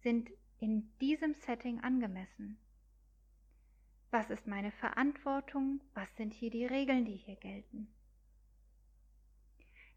sind 0.03 0.31
in 0.61 0.97
diesem 1.01 1.35
Setting 1.35 1.81
angemessen? 1.81 2.57
Was 4.13 4.31
ist 4.31 4.47
meine 4.47 4.71
Verantwortung? 4.71 5.81
Was 5.95 6.15
sind 6.17 6.33
hier 6.33 6.51
die 6.51 6.67
Regeln, 6.67 7.05
die 7.05 7.17
hier 7.17 7.37
gelten? 7.37 7.89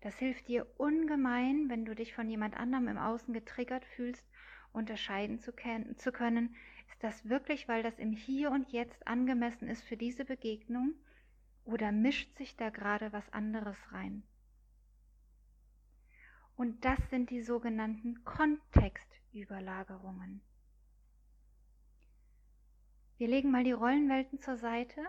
Das 0.02 0.18
hilft 0.18 0.48
dir 0.48 0.66
ungemein, 0.78 1.70
wenn 1.70 1.86
du 1.86 1.94
dich 1.94 2.14
von 2.14 2.30
jemand 2.30 2.56
anderem 2.56 2.88
im 2.88 2.98
Außen 2.98 3.34
getriggert 3.34 3.86
fühlst, 3.86 4.26
unterscheiden 4.72 5.40
zu, 5.40 5.52
zu 5.98 6.12
können, 6.12 6.56
ist 6.90 7.04
das 7.04 7.28
wirklich, 7.28 7.68
weil 7.68 7.84
das 7.84 8.00
im 8.00 8.14
Hier 8.14 8.52
und 8.52 8.72
Jetzt 8.72 9.06
angemessen 9.08 9.68
ist 9.68 9.84
für 9.84 9.98
diese 9.98 10.24
Begegnung 10.26 10.94
oder 11.66 11.92
mischt 11.92 12.38
sich 12.38 12.56
da 12.56 12.70
gerade 12.70 13.12
was 13.12 13.32
anderes 13.34 13.78
rein? 13.92 14.24
Und 16.56 16.84
das 16.84 16.98
sind 17.10 17.30
die 17.30 17.42
sogenannten 17.42 18.24
Kontextüberlagerungen. 18.26 20.42
Wir 23.18 23.28
legen 23.28 23.52
mal 23.52 23.64
die 23.64 23.74
Rollenwelten 23.74 24.40
zur 24.40 24.58
Seite 24.58 25.06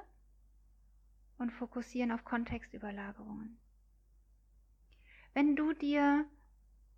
und 1.39 1.51
fokussieren 1.51 2.13
auf 2.13 2.25
Kontextüberlagerungen. 2.25 3.59
Wenn 5.33 5.57
du 5.57 5.73
dir 5.73 6.27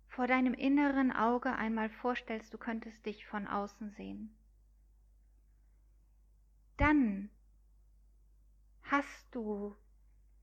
vor 0.07 0.27
deinem 0.27 0.53
inneren 0.53 1.11
Auge 1.11 1.53
einmal 1.55 1.89
vorstellst, 1.89 2.53
du 2.53 2.57
könntest 2.57 3.05
dich 3.05 3.25
von 3.25 3.47
außen 3.47 3.91
sehen, 3.91 4.35
dann 6.77 7.29
hast 8.83 9.35
du 9.35 9.75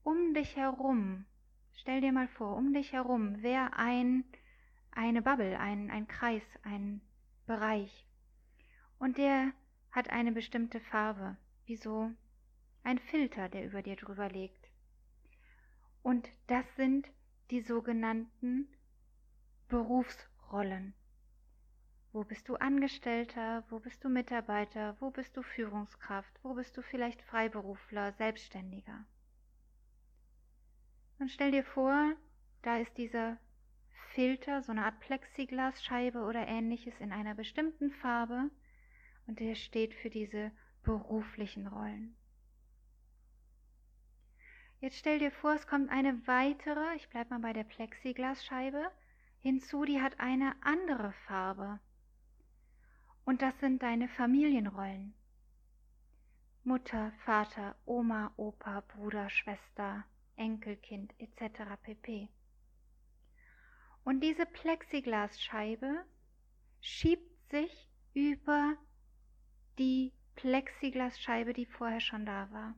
um 0.02 0.34
dich 0.34 0.56
herum, 0.56 1.26
stell 1.74 2.00
dir 2.00 2.12
mal 2.12 2.28
vor, 2.28 2.56
um 2.56 2.72
dich 2.72 2.92
herum 2.92 3.42
wäre 3.42 3.72
ein, 3.74 4.24
eine 4.92 5.22
Bubble, 5.22 5.58
ein, 5.58 5.90
ein 5.90 6.08
Kreis, 6.08 6.42
ein 6.62 7.00
Bereich. 7.46 8.06
Und 8.98 9.18
der 9.18 9.52
hat 9.90 10.10
eine 10.10 10.32
bestimmte 10.32 10.80
Farbe, 10.80 11.36
wie 11.66 11.76
so 11.76 12.10
ein 12.82 12.98
Filter, 12.98 13.48
der 13.48 13.66
über 13.66 13.82
dir 13.82 13.96
drüber 13.96 14.28
liegt. 14.28 14.68
Und 16.02 16.28
das 16.46 16.64
sind 16.76 17.08
die 17.50 17.60
sogenannten 17.60 18.68
Berufsrollen. 19.68 20.94
Wo 22.12 22.24
bist 22.24 22.48
du 22.48 22.56
Angestellter? 22.56 23.64
Wo 23.68 23.78
bist 23.78 24.02
du 24.04 24.08
Mitarbeiter? 24.08 24.96
Wo 25.00 25.10
bist 25.10 25.36
du 25.36 25.42
Führungskraft? 25.42 26.32
Wo 26.42 26.54
bist 26.54 26.76
du 26.76 26.82
vielleicht 26.82 27.22
Freiberufler, 27.22 28.12
Selbstständiger? 28.12 29.04
Und 31.18 31.30
stell 31.30 31.50
dir 31.50 31.64
vor, 31.64 32.14
da 32.62 32.78
ist 32.78 32.96
dieser 32.96 33.38
Filter, 34.14 34.62
so 34.62 34.72
eine 34.72 34.84
Art 34.84 34.98
Plexiglasscheibe 35.00 36.20
oder 36.20 36.48
ähnliches 36.48 36.98
in 36.98 37.12
einer 37.12 37.34
bestimmten 37.34 37.92
Farbe 37.92 38.50
und 39.26 39.38
der 39.38 39.54
steht 39.54 39.94
für 39.94 40.10
diese 40.10 40.50
beruflichen 40.82 41.68
Rollen. 41.68 42.16
Jetzt 44.80 44.96
stell 44.96 45.18
dir 45.18 45.30
vor, 45.30 45.54
es 45.54 45.66
kommt 45.66 45.90
eine 45.90 46.26
weitere, 46.26 46.96
ich 46.96 47.06
bleibe 47.10 47.30
mal 47.30 47.40
bei 47.40 47.52
der 47.52 47.64
Plexiglasscheibe, 47.64 48.90
hinzu, 49.40 49.84
die 49.84 50.00
hat 50.00 50.18
eine 50.18 50.54
andere 50.62 51.12
Farbe. 51.26 51.80
Und 53.26 53.42
das 53.42 53.58
sind 53.60 53.82
deine 53.82 54.08
Familienrollen. 54.08 55.14
Mutter, 56.64 57.12
Vater, 57.26 57.76
Oma, 57.84 58.32
Opa, 58.38 58.80
Bruder, 58.80 59.28
Schwester, 59.28 60.04
Enkelkind 60.36 61.12
etc. 61.18 61.76
pp. 61.82 62.30
Und 64.04 64.20
diese 64.20 64.46
Plexiglasscheibe 64.46 66.06
schiebt 66.80 67.50
sich 67.50 67.90
über 68.14 68.76
die 69.78 70.14
Plexiglasscheibe, 70.36 71.52
die 71.52 71.66
vorher 71.66 72.00
schon 72.00 72.24
da 72.24 72.50
war. 72.50 72.74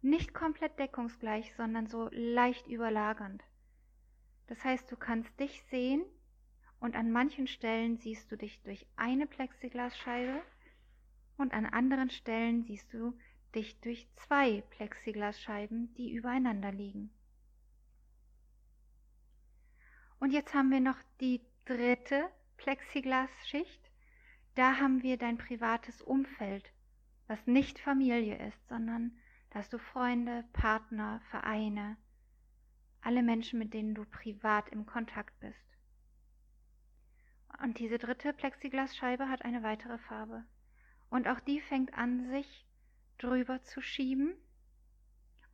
Nicht 0.00 0.32
komplett 0.32 0.78
deckungsgleich, 0.78 1.54
sondern 1.56 1.86
so 1.86 2.08
leicht 2.12 2.66
überlagernd. 2.66 3.42
Das 4.46 4.62
heißt, 4.64 4.90
du 4.90 4.96
kannst 4.96 5.38
dich 5.40 5.62
sehen 5.70 6.04
und 6.80 6.94
an 6.94 7.10
manchen 7.10 7.46
Stellen 7.46 7.98
siehst 7.98 8.30
du 8.30 8.36
dich 8.36 8.62
durch 8.62 8.86
eine 8.96 9.26
Plexiglasscheibe 9.26 10.40
und 11.36 11.52
an 11.52 11.66
anderen 11.66 12.10
Stellen 12.10 12.62
siehst 12.62 12.92
du 12.92 13.18
dich 13.54 13.80
durch 13.80 14.08
zwei 14.16 14.62
Plexiglasscheiben, 14.70 15.94
die 15.94 16.12
übereinander 16.12 16.72
liegen. 16.72 17.10
Und 20.20 20.32
jetzt 20.32 20.54
haben 20.54 20.70
wir 20.70 20.80
noch 20.80 20.98
die 21.20 21.40
dritte 21.64 22.28
Plexiglasschicht. 22.56 23.90
Da 24.54 24.78
haben 24.78 25.02
wir 25.02 25.16
dein 25.16 25.38
privates 25.38 26.02
Umfeld, 26.02 26.72
was 27.28 27.46
nicht 27.46 27.78
Familie 27.78 28.36
ist, 28.48 28.68
sondern 28.68 29.16
hast 29.58 29.72
du 29.72 29.78
Freunde, 29.78 30.44
Partner, 30.52 31.20
Vereine, 31.30 31.96
alle 33.00 33.24
Menschen, 33.24 33.58
mit 33.58 33.74
denen 33.74 33.92
du 33.92 34.04
privat 34.04 34.68
im 34.68 34.86
Kontakt 34.86 35.38
bist. 35.40 35.58
Und 37.60 37.80
diese 37.80 37.98
dritte 37.98 38.32
Plexiglasscheibe 38.32 39.28
hat 39.28 39.44
eine 39.44 39.64
weitere 39.64 39.98
Farbe. 39.98 40.44
Und 41.10 41.26
auch 41.26 41.40
die 41.40 41.60
fängt 41.60 41.92
an, 41.94 42.30
sich 42.30 42.68
drüber 43.18 43.60
zu 43.62 43.80
schieben 43.80 44.32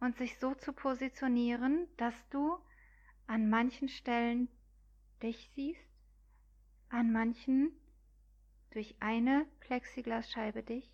und 0.01 0.19
sich 0.19 0.39
so 0.39 0.55
zu 0.55 0.75
positionieren, 0.75 1.89
dass 1.97 2.29
du 2.29 2.59
an 3.27 3.49
manchen 3.49 3.89
Stellen 3.89 4.49
dich 5.23 5.51
siehst, 5.55 5.89
an 6.91 7.11
manchen 7.11 7.73
durch 8.73 8.97
eine 9.01 9.47
Plexiglasscheibe 9.61 10.63
dich, 10.63 10.94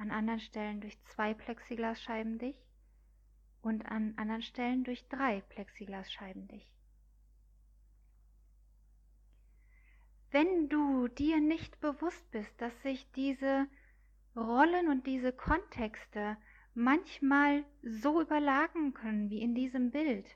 an 0.00 0.10
anderen 0.10 0.40
Stellen 0.40 0.80
durch 0.80 0.98
zwei 1.04 1.34
Plexiglasscheiben 1.34 2.38
dich 2.38 2.56
und 3.60 3.84
an 3.84 4.14
anderen 4.16 4.42
Stellen 4.42 4.82
durch 4.82 5.06
drei 5.08 5.42
Plexiglasscheiben 5.42 6.48
dich. 6.48 6.66
Wenn 10.30 10.68
du 10.70 11.08
dir 11.08 11.40
nicht 11.40 11.80
bewusst 11.80 12.30
bist, 12.30 12.58
dass 12.60 12.82
sich 12.82 13.10
diese 13.12 13.66
Rollen 14.34 14.88
und 14.88 15.06
diese 15.06 15.32
Kontexte 15.32 16.38
manchmal 16.72 17.64
so 17.82 18.22
überlagen 18.22 18.94
können 18.94 19.28
wie 19.28 19.42
in 19.42 19.54
diesem 19.54 19.90
Bild, 19.90 20.26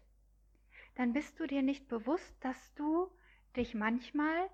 dann 0.97 1.15
bist 1.15 1.41
du 1.41 1.47
dir 1.47 1.63
nicht 1.63 1.89
bewusst, 1.89 2.37
dass 2.41 2.75
du 2.75 3.11
dich 3.57 3.75
manchmal 3.75 4.51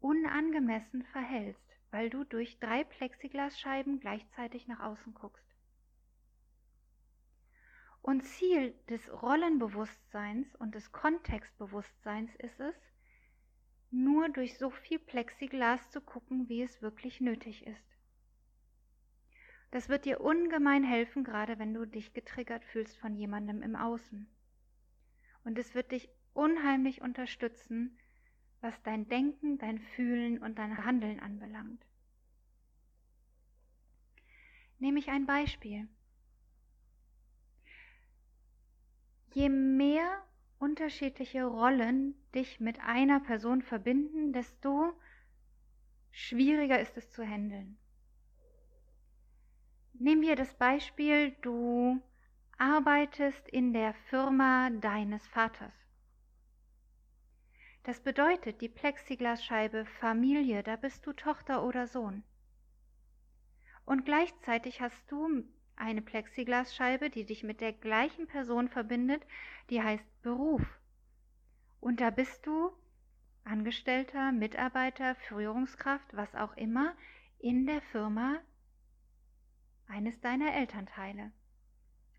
unangemessen 0.00 1.04
verhältst, 1.04 1.67
weil 1.90 2.10
du 2.10 2.24
durch 2.24 2.58
drei 2.58 2.84
Plexiglasscheiben 2.84 4.00
gleichzeitig 4.00 4.66
nach 4.68 4.80
außen 4.80 5.14
guckst. 5.14 5.46
Und 8.02 8.22
Ziel 8.22 8.74
des 8.88 9.10
Rollenbewusstseins 9.22 10.54
und 10.56 10.74
des 10.74 10.92
Kontextbewusstseins 10.92 12.34
ist 12.36 12.60
es, 12.60 12.74
nur 13.90 14.28
durch 14.28 14.58
so 14.58 14.70
viel 14.70 14.98
Plexiglas 14.98 15.90
zu 15.90 16.00
gucken, 16.00 16.48
wie 16.48 16.62
es 16.62 16.82
wirklich 16.82 17.20
nötig 17.20 17.66
ist. 17.66 17.84
Das 19.70 19.88
wird 19.88 20.04
dir 20.04 20.20
ungemein 20.20 20.84
helfen, 20.84 21.24
gerade 21.24 21.58
wenn 21.58 21.74
du 21.74 21.84
dich 21.84 22.14
getriggert 22.14 22.64
fühlst 22.64 22.96
von 22.98 23.14
jemandem 23.14 23.62
im 23.62 23.76
Außen. 23.76 24.26
Und 25.44 25.58
es 25.58 25.74
wird 25.74 25.92
dich 25.92 26.08
unheimlich 26.32 27.02
unterstützen, 27.02 27.98
was 28.60 28.80
dein 28.82 29.08
Denken, 29.08 29.58
dein 29.58 29.78
Fühlen 29.78 30.38
und 30.38 30.58
dein 30.58 30.84
Handeln 30.84 31.20
anbelangt. 31.20 31.84
Nehme 34.78 34.98
ich 34.98 35.08
ein 35.10 35.26
Beispiel. 35.26 35.88
Je 39.32 39.48
mehr 39.48 40.24
unterschiedliche 40.58 41.44
Rollen 41.44 42.14
dich 42.34 42.60
mit 42.60 42.80
einer 42.80 43.20
Person 43.20 43.62
verbinden, 43.62 44.32
desto 44.32 44.92
schwieriger 46.10 46.80
ist 46.80 46.96
es 46.96 47.10
zu 47.10 47.24
handeln. 47.24 47.78
Nehmen 49.94 50.22
wir 50.22 50.36
das 50.36 50.54
Beispiel, 50.54 51.32
du 51.42 52.00
arbeitest 52.56 53.48
in 53.48 53.72
der 53.72 53.94
Firma 53.94 54.70
deines 54.70 55.26
Vaters. 55.28 55.87
Das 57.84 58.00
bedeutet, 58.00 58.60
die 58.60 58.68
Plexiglasscheibe 58.68 59.86
Familie, 59.86 60.62
da 60.62 60.76
bist 60.76 61.06
du 61.06 61.12
Tochter 61.12 61.64
oder 61.64 61.86
Sohn. 61.86 62.22
Und 63.84 64.04
gleichzeitig 64.04 64.80
hast 64.80 65.10
du 65.10 65.44
eine 65.76 66.02
Plexiglasscheibe, 66.02 67.08
die 67.08 67.24
dich 67.24 67.42
mit 67.42 67.60
der 67.60 67.72
gleichen 67.72 68.26
Person 68.26 68.68
verbindet, 68.68 69.24
die 69.70 69.82
heißt 69.82 70.22
Beruf. 70.22 70.62
Und 71.80 72.00
da 72.00 72.10
bist 72.10 72.46
du 72.46 72.72
Angestellter, 73.44 74.32
Mitarbeiter, 74.32 75.14
Führungskraft, 75.14 76.14
was 76.14 76.34
auch 76.34 76.54
immer, 76.56 76.94
in 77.38 77.66
der 77.66 77.80
Firma 77.80 78.40
eines 79.86 80.20
deiner 80.20 80.54
Elternteile. 80.54 81.32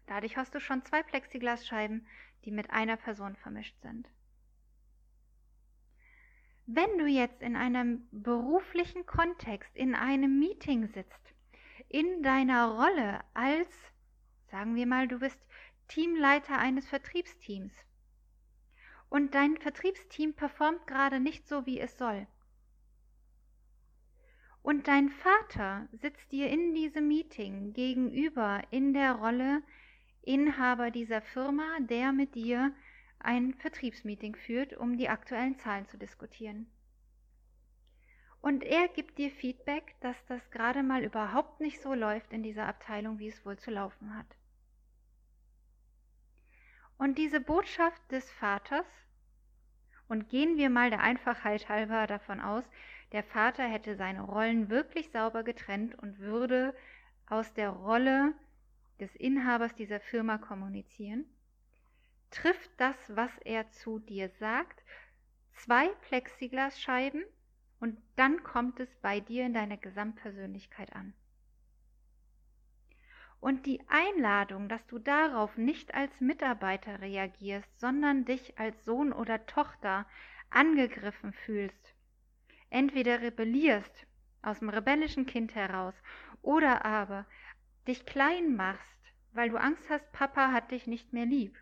Dadurch 0.08 0.38
hast 0.38 0.56
du 0.56 0.60
schon 0.60 0.84
zwei 0.86 1.04
Plexiglasscheiben, 1.04 2.08
die 2.46 2.52
mit 2.52 2.72
einer 2.72 2.98
Person 2.98 3.36
vermischt 3.36 3.80
sind. 3.82 4.10
Wenn 6.72 7.00
du 7.00 7.08
jetzt 7.08 7.42
in 7.42 7.56
einem 7.56 8.08
beruflichen 8.12 9.04
Kontext 9.08 9.76
in 9.76 9.96
einem 9.96 10.38
Meeting 10.38 10.86
sitzt, 10.86 11.34
in 11.88 12.22
deiner 12.22 12.76
Rolle 12.76 13.22
als, 13.34 13.68
sagen 14.52 14.76
wir 14.76 14.86
mal, 14.86 15.08
du 15.08 15.18
bist 15.18 15.40
Teamleiter 15.88 16.60
eines 16.60 16.88
Vertriebsteams 16.88 17.74
und 19.10 19.34
dein 19.34 19.58
Vertriebsteam 19.58 20.36
performt 20.36 20.86
gerade 20.86 21.20
nicht 21.20 21.48
so, 21.48 21.66
wie 21.66 21.80
es 21.80 21.98
soll. 21.98 22.28
Und 24.62 24.88
dein 24.88 25.10
Vater 25.10 25.90
sitzt 25.92 26.32
dir 26.32 26.50
in 26.52 26.76
diesem 26.76 27.08
Meeting 27.08 27.74
gegenüber 27.74 28.62
in 28.70 28.94
der 28.94 29.14
Rolle 29.14 29.64
Inhaber 30.22 30.92
dieser 30.92 31.22
Firma, 31.22 31.80
der 31.80 32.12
mit 32.12 32.36
dir 32.36 32.76
ein 33.20 33.54
Vertriebsmeeting 33.56 34.36
führt, 34.36 34.74
um 34.74 34.98
die 34.98 35.10
aktuellen 35.10 35.58
Zahlen 35.58 35.88
zu 35.88 35.98
diskutieren. 35.98 36.68
Und 38.42 38.64
er 38.64 38.88
gibt 38.88 39.18
dir 39.18 39.32
Feedback, 39.32 39.96
dass 40.00 40.16
das 40.28 40.50
gerade 40.52 40.82
mal 40.82 41.04
überhaupt 41.04 41.60
nicht 41.60 41.82
so 41.82 41.94
läuft 41.94 42.32
in 42.32 42.44
dieser 42.44 42.68
Abteilung, 42.68 43.20
wie 43.20 43.28
es 43.28 43.46
wohl 43.46 43.58
zu 43.58 43.70
laufen 43.70 44.16
hat. 44.16 44.38
Und 46.98 47.18
diese 47.18 47.42
Botschaft 47.42 48.02
des 48.12 48.30
Vaters, 48.32 48.86
und 50.08 50.30
gehen 50.30 50.58
wir 50.58 50.70
mal 50.70 50.90
der 50.90 51.02
Einfachheit 51.02 51.70
halber 51.70 52.08
davon 52.08 52.40
aus, 52.40 52.64
der 53.12 53.24
Vater 53.24 53.64
hätte 53.64 53.96
seine 53.96 54.22
Rollen 54.22 54.70
wirklich 54.70 55.12
sauber 55.12 55.44
getrennt 55.44 55.96
und 55.96 56.20
würde 56.20 56.76
aus 57.28 57.54
der 57.54 57.70
Rolle 57.70 58.34
des 59.00 59.16
Inhabers 59.16 59.76
dieser 59.76 60.00
Firma 60.00 60.38
kommunizieren, 60.38 61.26
trifft 62.32 62.72
das, 62.78 62.96
was 63.16 63.32
er 63.40 63.70
zu 63.72 64.00
dir 64.00 64.30
sagt, 64.40 64.84
zwei 65.54 65.88
Plexiglasscheiben 66.08 67.24
und 67.80 67.98
dann 68.16 68.44
kommt 68.44 68.80
es 68.80 68.94
bei 69.02 69.20
dir 69.20 69.46
in 69.46 69.54
deiner 69.54 69.78
Gesamtpersönlichkeit 69.78 70.94
an. 70.94 71.14
Und 73.40 73.66
die 73.66 73.80
Einladung, 73.88 74.68
dass 74.68 74.86
du 74.88 75.00
darauf 75.00 75.56
nicht 75.58 75.94
als 75.94 76.20
Mitarbeiter 76.20 77.00
reagierst, 77.02 77.80
sondern 77.80 78.26
dich 78.26 78.60
als 78.60 78.84
Sohn 78.84 79.14
oder 79.14 79.46
Tochter 79.46 80.06
angegriffen 80.50 81.32
fühlst, 81.32 81.94
entweder 82.70 83.22
rebellierst 83.22 84.08
aus 84.42 84.60
dem 84.60 84.70
rebellischen 84.70 85.26
Kind 85.26 85.56
heraus 85.56 85.94
oder 86.42 86.86
aber 86.86 87.26
dich 87.88 88.06
klein 88.06 88.56
machst, 88.56 89.00
weil 89.32 89.50
du 89.50 89.58
Angst 89.58 89.90
hast, 89.90 90.12
Papa 90.12 90.52
hat 90.52 90.72
dich 90.72 90.86
nicht 90.86 91.14
mehr 91.14 91.26
lieb. 91.26 91.58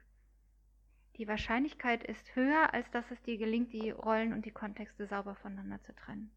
Die 1.18 1.28
Wahrscheinlichkeit 1.28 2.04
ist 2.04 2.36
höher, 2.36 2.74
als 2.74 2.90
dass 2.92 3.10
es 3.10 3.22
dir 3.24 3.38
gelingt, 3.38 3.74
die 3.74 3.90
Rollen 3.90 4.34
und 4.34 4.46
die 4.46 4.52
Kontexte 4.52 5.08
sauber 5.08 5.36
voneinander 5.36 5.82
zu 5.82 5.96
trennen. 5.96 6.32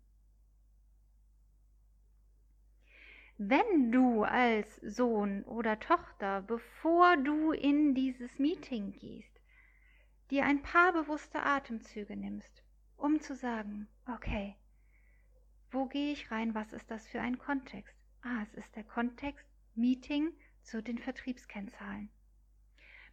Wenn 3.36 3.90
du 3.90 4.24
als 4.24 4.76
Sohn 4.76 5.44
oder 5.44 5.80
Tochter, 5.80 6.42
bevor 6.42 7.16
du 7.16 7.52
in 7.52 7.94
dieses 7.94 8.38
Meeting 8.38 8.92
gehst, 8.92 9.40
dir 10.30 10.44
ein 10.44 10.62
paar 10.62 10.92
bewusste 10.92 11.42
Atemzüge 11.42 12.16
nimmst, 12.16 12.62
um 12.96 13.20
zu 13.20 13.34
sagen, 13.34 13.88
okay, 14.06 14.56
wo 15.70 15.86
gehe 15.86 16.12
ich 16.12 16.30
rein, 16.30 16.54
was 16.54 16.72
ist 16.72 16.90
das 16.90 17.06
für 17.06 17.20
ein 17.20 17.38
Kontext? 17.38 17.96
Ah, 18.22 18.42
es 18.42 18.54
ist 18.54 18.76
der 18.76 18.84
Kontext 18.84 19.46
Meeting 19.74 20.32
zu 20.62 20.82
den 20.82 20.98
Vertriebskennzahlen. 20.98 22.10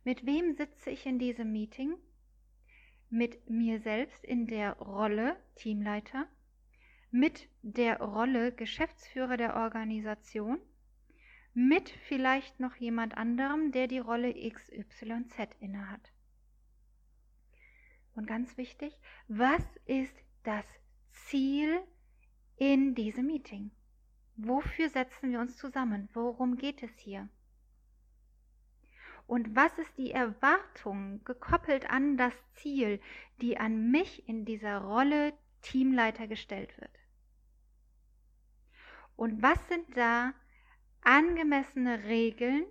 Mit 0.08 0.26
wem 0.26 0.54
sitze 0.54 0.90
ich 0.90 1.06
in 1.06 1.20
diesem 1.20 1.52
Meeting? 1.52 1.98
Mit 3.10 3.50
mir 3.50 3.82
selbst 3.82 4.24
in 4.24 4.48
der 4.48 4.78
Rolle 4.78 5.36
Teamleiter, 5.56 6.30
mit 7.12 7.50
der 7.62 8.00
Rolle 8.00 8.54
Geschäftsführer 8.54 9.36
der 9.36 9.58
Organisation, 9.58 10.62
mit 11.54 11.90
vielleicht 12.08 12.58
noch 12.62 12.78
jemand 12.78 13.18
anderem, 13.18 13.74
der 13.74 13.88
die 13.88 14.00
Rolle 14.00 14.34
XYZ 14.34 15.58
innehat. 15.60 16.14
Und 18.16 18.28
ganz 18.28 18.56
wichtig, 18.56 18.98
was 19.28 19.66
ist 19.84 20.16
das 20.44 20.64
Ziel 21.12 21.82
in 22.56 22.96
diesem 22.96 23.26
Meeting? 23.26 23.72
Wofür 24.38 24.88
setzen 24.88 25.32
wir 25.32 25.42
uns 25.42 25.58
zusammen? 25.58 26.08
Worum 26.14 26.56
geht 26.56 26.82
es 26.82 26.98
hier? 26.98 27.28
Und 29.28 29.58
was 29.58 29.78
ist 29.78 29.98
die 29.98 30.12
Erwartung 30.12 31.22
gekoppelt 31.26 31.90
an 31.90 32.16
das 32.16 32.34
Ziel, 32.54 33.02
die 33.42 33.58
an 33.58 33.92
mich 33.92 34.28
in 34.28 34.46
dieser 34.46 34.78
Rolle 34.80 35.34
Teamleiter 35.62 36.28
gestellt 36.28 36.76
wird? 36.80 36.98
Und 39.18 39.42
was 39.42 39.60
sind 39.68 39.98
da 39.98 40.34
angemessene 41.02 42.06
Regeln, 42.06 42.66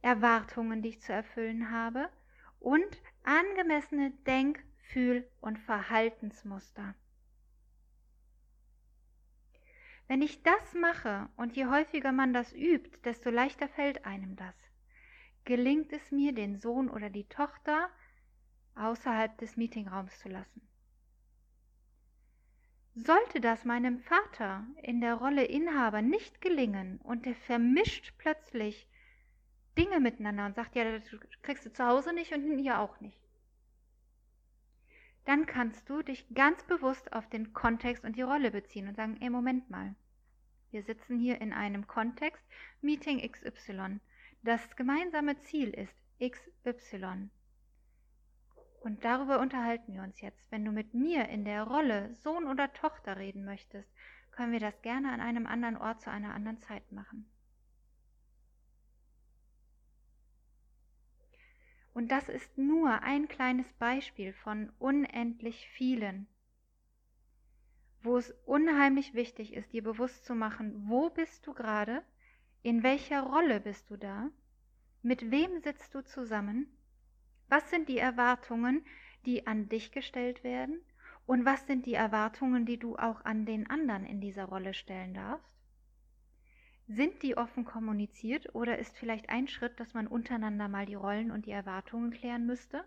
Erwartungen, 0.00 0.80
die 0.80 0.90
ich 0.90 1.02
zu 1.02 1.12
erfüllen 1.12 1.70
habe 1.70 2.08
und 2.58 3.02
angemessene 3.22 4.12
Denk-, 4.26 4.64
Fühl- 4.92 5.28
und 5.42 5.58
Verhaltensmuster? 5.58 6.94
Wenn 10.08 10.22
ich 10.22 10.42
das 10.42 10.74
mache 10.74 11.28
und 11.36 11.54
je 11.54 11.66
häufiger 11.66 12.12
man 12.12 12.32
das 12.32 12.52
übt, 12.52 12.98
desto 13.04 13.30
leichter 13.30 13.68
fällt 13.68 14.06
einem 14.06 14.36
das. 14.36 14.61
Gelingt 15.44 15.92
es 15.92 16.10
mir, 16.10 16.32
den 16.32 16.58
Sohn 16.58 16.88
oder 16.88 17.10
die 17.10 17.28
Tochter 17.28 17.90
außerhalb 18.74 19.36
des 19.38 19.56
Meetingraums 19.56 20.18
zu 20.18 20.28
lassen. 20.28 20.62
Sollte 22.94 23.40
das 23.40 23.64
meinem 23.64 24.00
Vater 24.00 24.66
in 24.82 25.00
der 25.00 25.14
Rolle 25.14 25.44
Inhaber 25.44 26.02
nicht 26.02 26.40
gelingen 26.40 26.98
und 26.98 27.24
der 27.24 27.34
vermischt 27.34 28.12
plötzlich 28.18 28.86
Dinge 29.78 29.98
miteinander 29.98 30.46
und 30.46 30.54
sagt, 30.54 30.76
ja, 30.76 30.98
das 30.98 31.04
kriegst 31.42 31.64
du 31.64 31.72
zu 31.72 31.86
Hause 31.86 32.12
nicht 32.12 32.32
und 32.32 32.58
hier 32.58 32.78
auch 32.78 33.00
nicht, 33.00 33.18
dann 35.24 35.46
kannst 35.46 35.88
du 35.88 36.02
dich 36.02 36.26
ganz 36.34 36.64
bewusst 36.64 37.12
auf 37.12 37.28
den 37.28 37.52
Kontext 37.52 38.04
und 38.04 38.16
die 38.16 38.22
Rolle 38.22 38.50
beziehen 38.50 38.88
und 38.88 38.96
sagen, 38.96 39.16
ey, 39.20 39.30
Moment 39.30 39.70
mal, 39.70 39.94
wir 40.70 40.82
sitzen 40.82 41.18
hier 41.18 41.40
in 41.40 41.52
einem 41.52 41.86
Kontext, 41.86 42.42
Meeting 42.80 43.20
XY. 43.30 44.00
Das 44.44 44.74
gemeinsame 44.74 45.38
Ziel 45.38 45.70
ist 45.70 45.94
XY. 46.20 47.30
Und 48.80 49.04
darüber 49.04 49.38
unterhalten 49.38 49.94
wir 49.94 50.02
uns 50.02 50.20
jetzt. 50.20 50.50
Wenn 50.50 50.64
du 50.64 50.72
mit 50.72 50.94
mir 50.94 51.28
in 51.28 51.44
der 51.44 51.62
Rolle 51.62 52.12
Sohn 52.16 52.48
oder 52.48 52.72
Tochter 52.72 53.18
reden 53.18 53.44
möchtest, 53.44 53.88
können 54.32 54.50
wir 54.50 54.58
das 54.58 54.82
gerne 54.82 55.12
an 55.12 55.20
einem 55.20 55.46
anderen 55.46 55.76
Ort 55.76 56.00
zu 56.00 56.10
einer 56.10 56.34
anderen 56.34 56.58
Zeit 56.58 56.90
machen. 56.90 57.30
Und 61.94 62.10
das 62.10 62.28
ist 62.28 62.58
nur 62.58 63.02
ein 63.02 63.28
kleines 63.28 63.70
Beispiel 63.74 64.32
von 64.32 64.72
unendlich 64.80 65.68
vielen, 65.68 66.26
wo 68.02 68.16
es 68.16 68.32
unheimlich 68.44 69.14
wichtig 69.14 69.52
ist, 69.52 69.72
dir 69.72 69.84
bewusst 69.84 70.24
zu 70.24 70.34
machen, 70.34 70.88
wo 70.88 71.10
bist 71.10 71.46
du 71.46 71.54
gerade, 71.54 72.02
in 72.62 72.82
welcher 72.82 73.22
Rolle 73.22 73.60
bist 73.60 73.90
du 73.90 73.96
da, 73.96 74.28
mit 75.02 75.30
wem 75.30 75.60
sitzt 75.60 75.94
du 75.94 76.04
zusammen, 76.04 76.66
was 77.48 77.68
sind 77.70 77.88
die 77.88 77.98
Erwartungen, 77.98 78.84
die 79.26 79.46
an 79.46 79.68
dich 79.68 79.90
gestellt 79.90 80.44
werden 80.44 80.80
und 81.26 81.44
was 81.44 81.66
sind 81.66 81.86
die 81.86 81.94
Erwartungen, 81.94 82.66
die 82.66 82.78
du 82.78 82.96
auch 82.96 83.24
an 83.24 83.46
den 83.46 83.68
anderen 83.68 84.04
in 84.04 84.20
dieser 84.20 84.44
Rolle 84.44 84.74
stellen 84.74 85.14
darfst. 85.14 85.56
Sind 86.88 87.22
die 87.22 87.36
offen 87.36 87.64
kommuniziert 87.64 88.54
oder 88.54 88.78
ist 88.78 88.96
vielleicht 88.96 89.28
ein 89.28 89.48
Schritt, 89.48 89.78
dass 89.80 89.94
man 89.94 90.06
untereinander 90.06 90.68
mal 90.68 90.86
die 90.86 90.94
Rollen 90.94 91.30
und 91.30 91.46
die 91.46 91.52
Erwartungen 91.52 92.10
klären 92.10 92.46
müsste? 92.46 92.84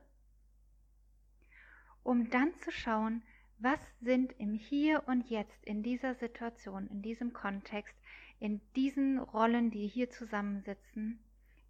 Um 2.03 2.29
dann 2.29 2.53
zu 2.59 2.71
schauen, 2.71 3.23
was 3.57 3.79
sind 4.01 4.33
im 4.37 4.53
Hier 4.53 5.03
und 5.07 5.29
Jetzt 5.29 5.63
in 5.63 5.81
dieser 5.81 6.13
Situation, 6.15 6.87
in 6.87 7.01
diesem 7.01 7.33
Kontext, 7.33 7.95
in 8.39 8.61
diesen 8.75 9.19
Rollen, 9.19 9.71
die 9.71 9.87
hier 9.87 10.09
zusammensitzen, 10.09 11.19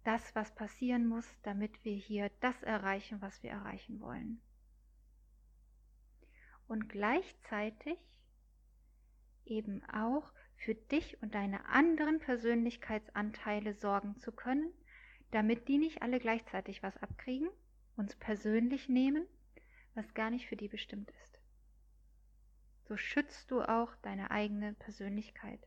das, 0.04 0.34
was 0.34 0.54
passieren 0.54 1.06
muss, 1.06 1.26
damit 1.42 1.84
wir 1.84 1.94
hier 1.94 2.30
das 2.40 2.62
erreichen, 2.62 3.20
was 3.20 3.42
wir 3.42 3.50
erreichen 3.50 4.00
wollen. 4.00 4.40
Und 6.68 6.88
gleichzeitig 6.88 7.98
eben 9.44 9.84
auch 9.84 10.32
für 10.56 10.74
dich 10.74 11.20
und 11.22 11.34
deine 11.34 11.66
anderen 11.66 12.18
Persönlichkeitsanteile 12.18 13.74
sorgen 13.74 14.16
zu 14.18 14.32
können, 14.32 14.72
damit 15.30 15.68
die 15.68 15.78
nicht 15.78 16.02
alle 16.02 16.18
gleichzeitig 16.18 16.82
was 16.82 16.96
abkriegen, 16.98 17.48
uns 17.96 18.16
persönlich 18.16 18.88
nehmen, 18.88 19.26
was 19.94 20.14
gar 20.14 20.30
nicht 20.30 20.46
für 20.46 20.56
die 20.56 20.68
bestimmt 20.68 21.10
ist. 21.22 21.40
So 22.84 22.96
schützt 22.96 23.50
du 23.50 23.62
auch 23.62 23.94
deine 23.96 24.30
eigene 24.30 24.74
Persönlichkeit. 24.74 25.66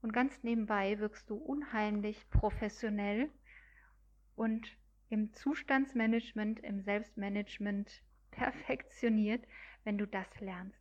Und 0.00 0.12
ganz 0.12 0.42
nebenbei 0.42 0.98
wirkst 0.98 1.28
du 1.28 1.36
unheimlich 1.36 2.28
professionell 2.30 3.30
und 4.36 4.68
im 5.08 5.32
Zustandsmanagement, 5.32 6.60
im 6.60 6.82
Selbstmanagement 6.82 8.02
perfektioniert, 8.30 9.44
wenn 9.84 9.98
du 9.98 10.06
das 10.06 10.28
lernst. 10.40 10.80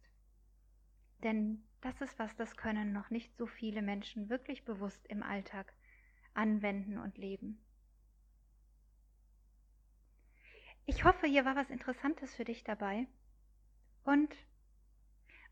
Denn 1.24 1.64
das 1.82 2.00
ist 2.02 2.20
was, 2.20 2.36
das 2.36 2.56
können 2.58 2.94
noch 2.94 3.10
nicht 3.10 3.36
so 3.38 3.48
viele 3.48 3.82
Menschen 3.82 4.30
wirklich 4.30 4.66
bewusst 4.66 5.06
im 5.08 5.24
Alltag 5.24 5.74
anwenden 6.34 6.98
und 6.98 7.18
leben. 7.18 7.60
Ich 10.86 11.04
hoffe, 11.04 11.28
hier 11.28 11.44
war 11.44 11.56
was 11.56 11.70
Interessantes 11.70 12.36
für 12.36 12.46
dich 12.46 12.64
dabei. 12.64 13.08
Und 14.04 14.34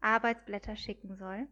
Arbeitsblätter 0.00 0.76
schicken 0.76 1.16
soll, 1.16 1.46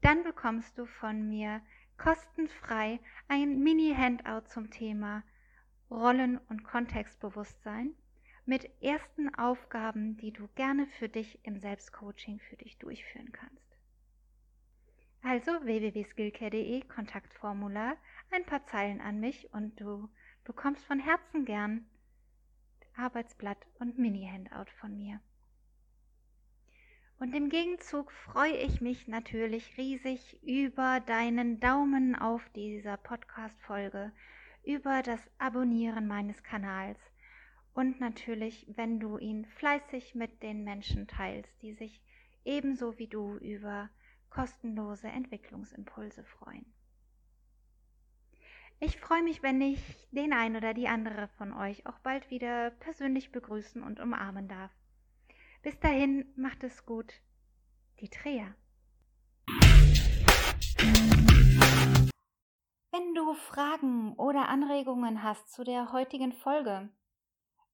dann 0.00 0.24
bekommst 0.24 0.76
du 0.78 0.86
von 0.86 1.28
mir 1.28 1.60
kostenfrei 1.96 3.00
ein 3.28 3.62
Mini-Handout 3.62 4.48
zum 4.48 4.70
Thema 4.70 5.22
Rollen- 5.90 6.38
und 6.48 6.64
Kontextbewusstsein 6.64 7.94
mit 8.44 8.68
ersten 8.82 9.32
Aufgaben, 9.34 10.16
die 10.16 10.32
du 10.32 10.48
gerne 10.54 10.86
für 10.86 11.08
dich 11.08 11.38
im 11.44 11.58
Selbstcoaching 11.58 12.40
für 12.40 12.56
dich 12.56 12.78
durchführen 12.78 13.30
kannst. 13.30 13.78
Also 15.22 15.52
www.skillcare.de 15.64 16.82
Kontaktformular, 16.88 17.96
ein 18.32 18.44
paar 18.44 18.66
Zeilen 18.66 19.00
an 19.00 19.20
mich 19.20 19.52
und 19.52 19.80
du 19.80 20.08
bekommst 20.42 20.84
von 20.84 20.98
Herzen 20.98 21.44
gern 21.44 21.86
Arbeitsblatt 22.96 23.64
und 23.78 23.98
Mini-Handout 23.98 24.70
von 24.80 24.98
mir. 24.98 25.20
Und 27.22 27.36
im 27.36 27.50
Gegenzug 27.50 28.10
freue 28.10 28.56
ich 28.56 28.80
mich 28.80 29.06
natürlich 29.06 29.78
riesig 29.78 30.42
über 30.42 30.98
deinen 30.98 31.60
Daumen 31.60 32.16
auf 32.16 32.42
dieser 32.48 32.96
Podcast-Folge, 32.96 34.10
über 34.64 35.02
das 35.04 35.20
Abonnieren 35.38 36.08
meines 36.08 36.42
Kanals 36.42 36.98
und 37.74 38.00
natürlich, 38.00 38.66
wenn 38.74 38.98
du 38.98 39.18
ihn 39.18 39.46
fleißig 39.46 40.16
mit 40.16 40.42
den 40.42 40.64
Menschen 40.64 41.06
teilst, 41.06 41.62
die 41.62 41.74
sich 41.74 42.02
ebenso 42.44 42.98
wie 42.98 43.06
du 43.06 43.36
über 43.36 43.88
kostenlose 44.28 45.06
Entwicklungsimpulse 45.06 46.24
freuen. 46.24 46.66
Ich 48.80 48.98
freue 48.98 49.22
mich, 49.22 49.44
wenn 49.44 49.60
ich 49.60 50.08
den 50.10 50.32
ein 50.32 50.56
oder 50.56 50.74
die 50.74 50.88
andere 50.88 51.28
von 51.38 51.52
euch 51.52 51.86
auch 51.86 52.00
bald 52.00 52.30
wieder 52.30 52.72
persönlich 52.80 53.30
begrüßen 53.30 53.80
und 53.80 54.00
umarmen 54.00 54.48
darf. 54.48 54.72
Bis 55.62 55.78
dahin, 55.78 56.32
macht 56.34 56.64
es 56.64 56.84
gut. 56.84 57.14
Die 58.00 58.08
Trea. 58.08 58.52
Wenn 62.90 63.14
du 63.14 63.32
Fragen 63.34 64.14
oder 64.14 64.48
Anregungen 64.48 65.22
hast 65.22 65.52
zu 65.52 65.62
der 65.62 65.92
heutigen 65.92 66.32
Folge 66.32 66.90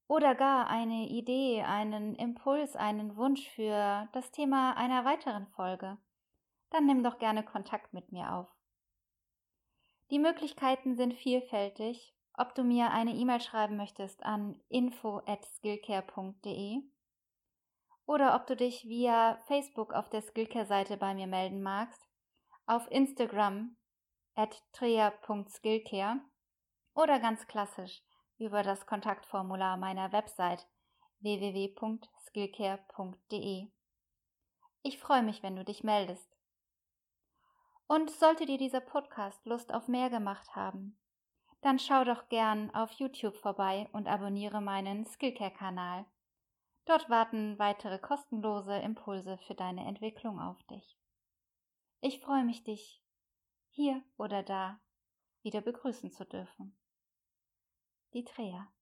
oder 0.06 0.34
gar 0.34 0.68
eine 0.68 1.08
Idee, 1.08 1.62
einen 1.62 2.14
Impuls, 2.14 2.76
einen 2.76 3.16
Wunsch 3.16 3.48
für 3.48 4.06
das 4.12 4.32
Thema 4.32 4.76
einer 4.76 5.06
weiteren 5.06 5.46
Folge, 5.46 5.96
dann 6.68 6.84
nimm 6.84 7.02
doch 7.02 7.18
gerne 7.18 7.42
Kontakt 7.42 7.94
mit 7.94 8.12
mir 8.12 8.34
auf. 8.34 8.54
Die 10.10 10.18
Möglichkeiten 10.18 10.94
sind 10.94 11.14
vielfältig, 11.14 12.14
ob 12.34 12.54
du 12.54 12.64
mir 12.64 12.90
eine 12.90 13.14
E-Mail 13.14 13.40
schreiben 13.40 13.78
möchtest 13.78 14.22
an 14.24 14.60
info 14.68 15.22
at 15.24 15.42
skillcare.de 15.46 16.82
oder 18.08 18.34
ob 18.34 18.46
du 18.46 18.56
dich 18.56 18.88
via 18.88 19.36
Facebook 19.46 19.92
auf 19.92 20.08
der 20.08 20.22
Skillcare-Seite 20.22 20.96
bei 20.96 21.12
mir 21.12 21.26
melden 21.26 21.60
magst, 21.62 22.08
auf 22.66 22.90
Instagram 22.90 23.76
at 24.34 24.62
trea.skillcare 24.72 26.18
oder 26.94 27.20
ganz 27.20 27.46
klassisch 27.46 28.02
über 28.38 28.62
das 28.62 28.86
Kontaktformular 28.86 29.76
meiner 29.76 30.10
Website 30.12 30.66
www.skillcare.de. 31.20 33.66
Ich 34.82 34.98
freue 34.98 35.22
mich, 35.22 35.42
wenn 35.42 35.56
du 35.56 35.64
dich 35.64 35.84
meldest. 35.84 36.34
Und 37.88 38.10
sollte 38.10 38.46
dir 38.46 38.56
dieser 38.56 38.80
Podcast 38.80 39.44
Lust 39.44 39.74
auf 39.74 39.86
mehr 39.86 40.08
gemacht 40.08 40.56
haben, 40.56 40.98
dann 41.60 41.78
schau 41.78 42.04
doch 42.04 42.30
gern 42.30 42.74
auf 42.74 42.90
YouTube 42.92 43.36
vorbei 43.36 43.86
und 43.92 44.08
abonniere 44.08 44.62
meinen 44.62 45.04
Skillcare-Kanal. 45.04 46.06
Dort 46.88 47.10
warten 47.10 47.58
weitere 47.58 47.98
kostenlose 47.98 48.72
Impulse 48.78 49.36
für 49.46 49.54
deine 49.54 49.84
Entwicklung 49.84 50.40
auf 50.40 50.62
dich. 50.62 50.96
Ich 52.00 52.18
freue 52.20 52.44
mich, 52.44 52.64
dich 52.64 53.02
hier 53.68 54.02
oder 54.16 54.42
da 54.42 54.80
wieder 55.42 55.60
begrüßen 55.60 56.10
zu 56.10 56.24
dürfen. 56.24 56.74
Die 58.14 58.24
Trea. 58.24 58.72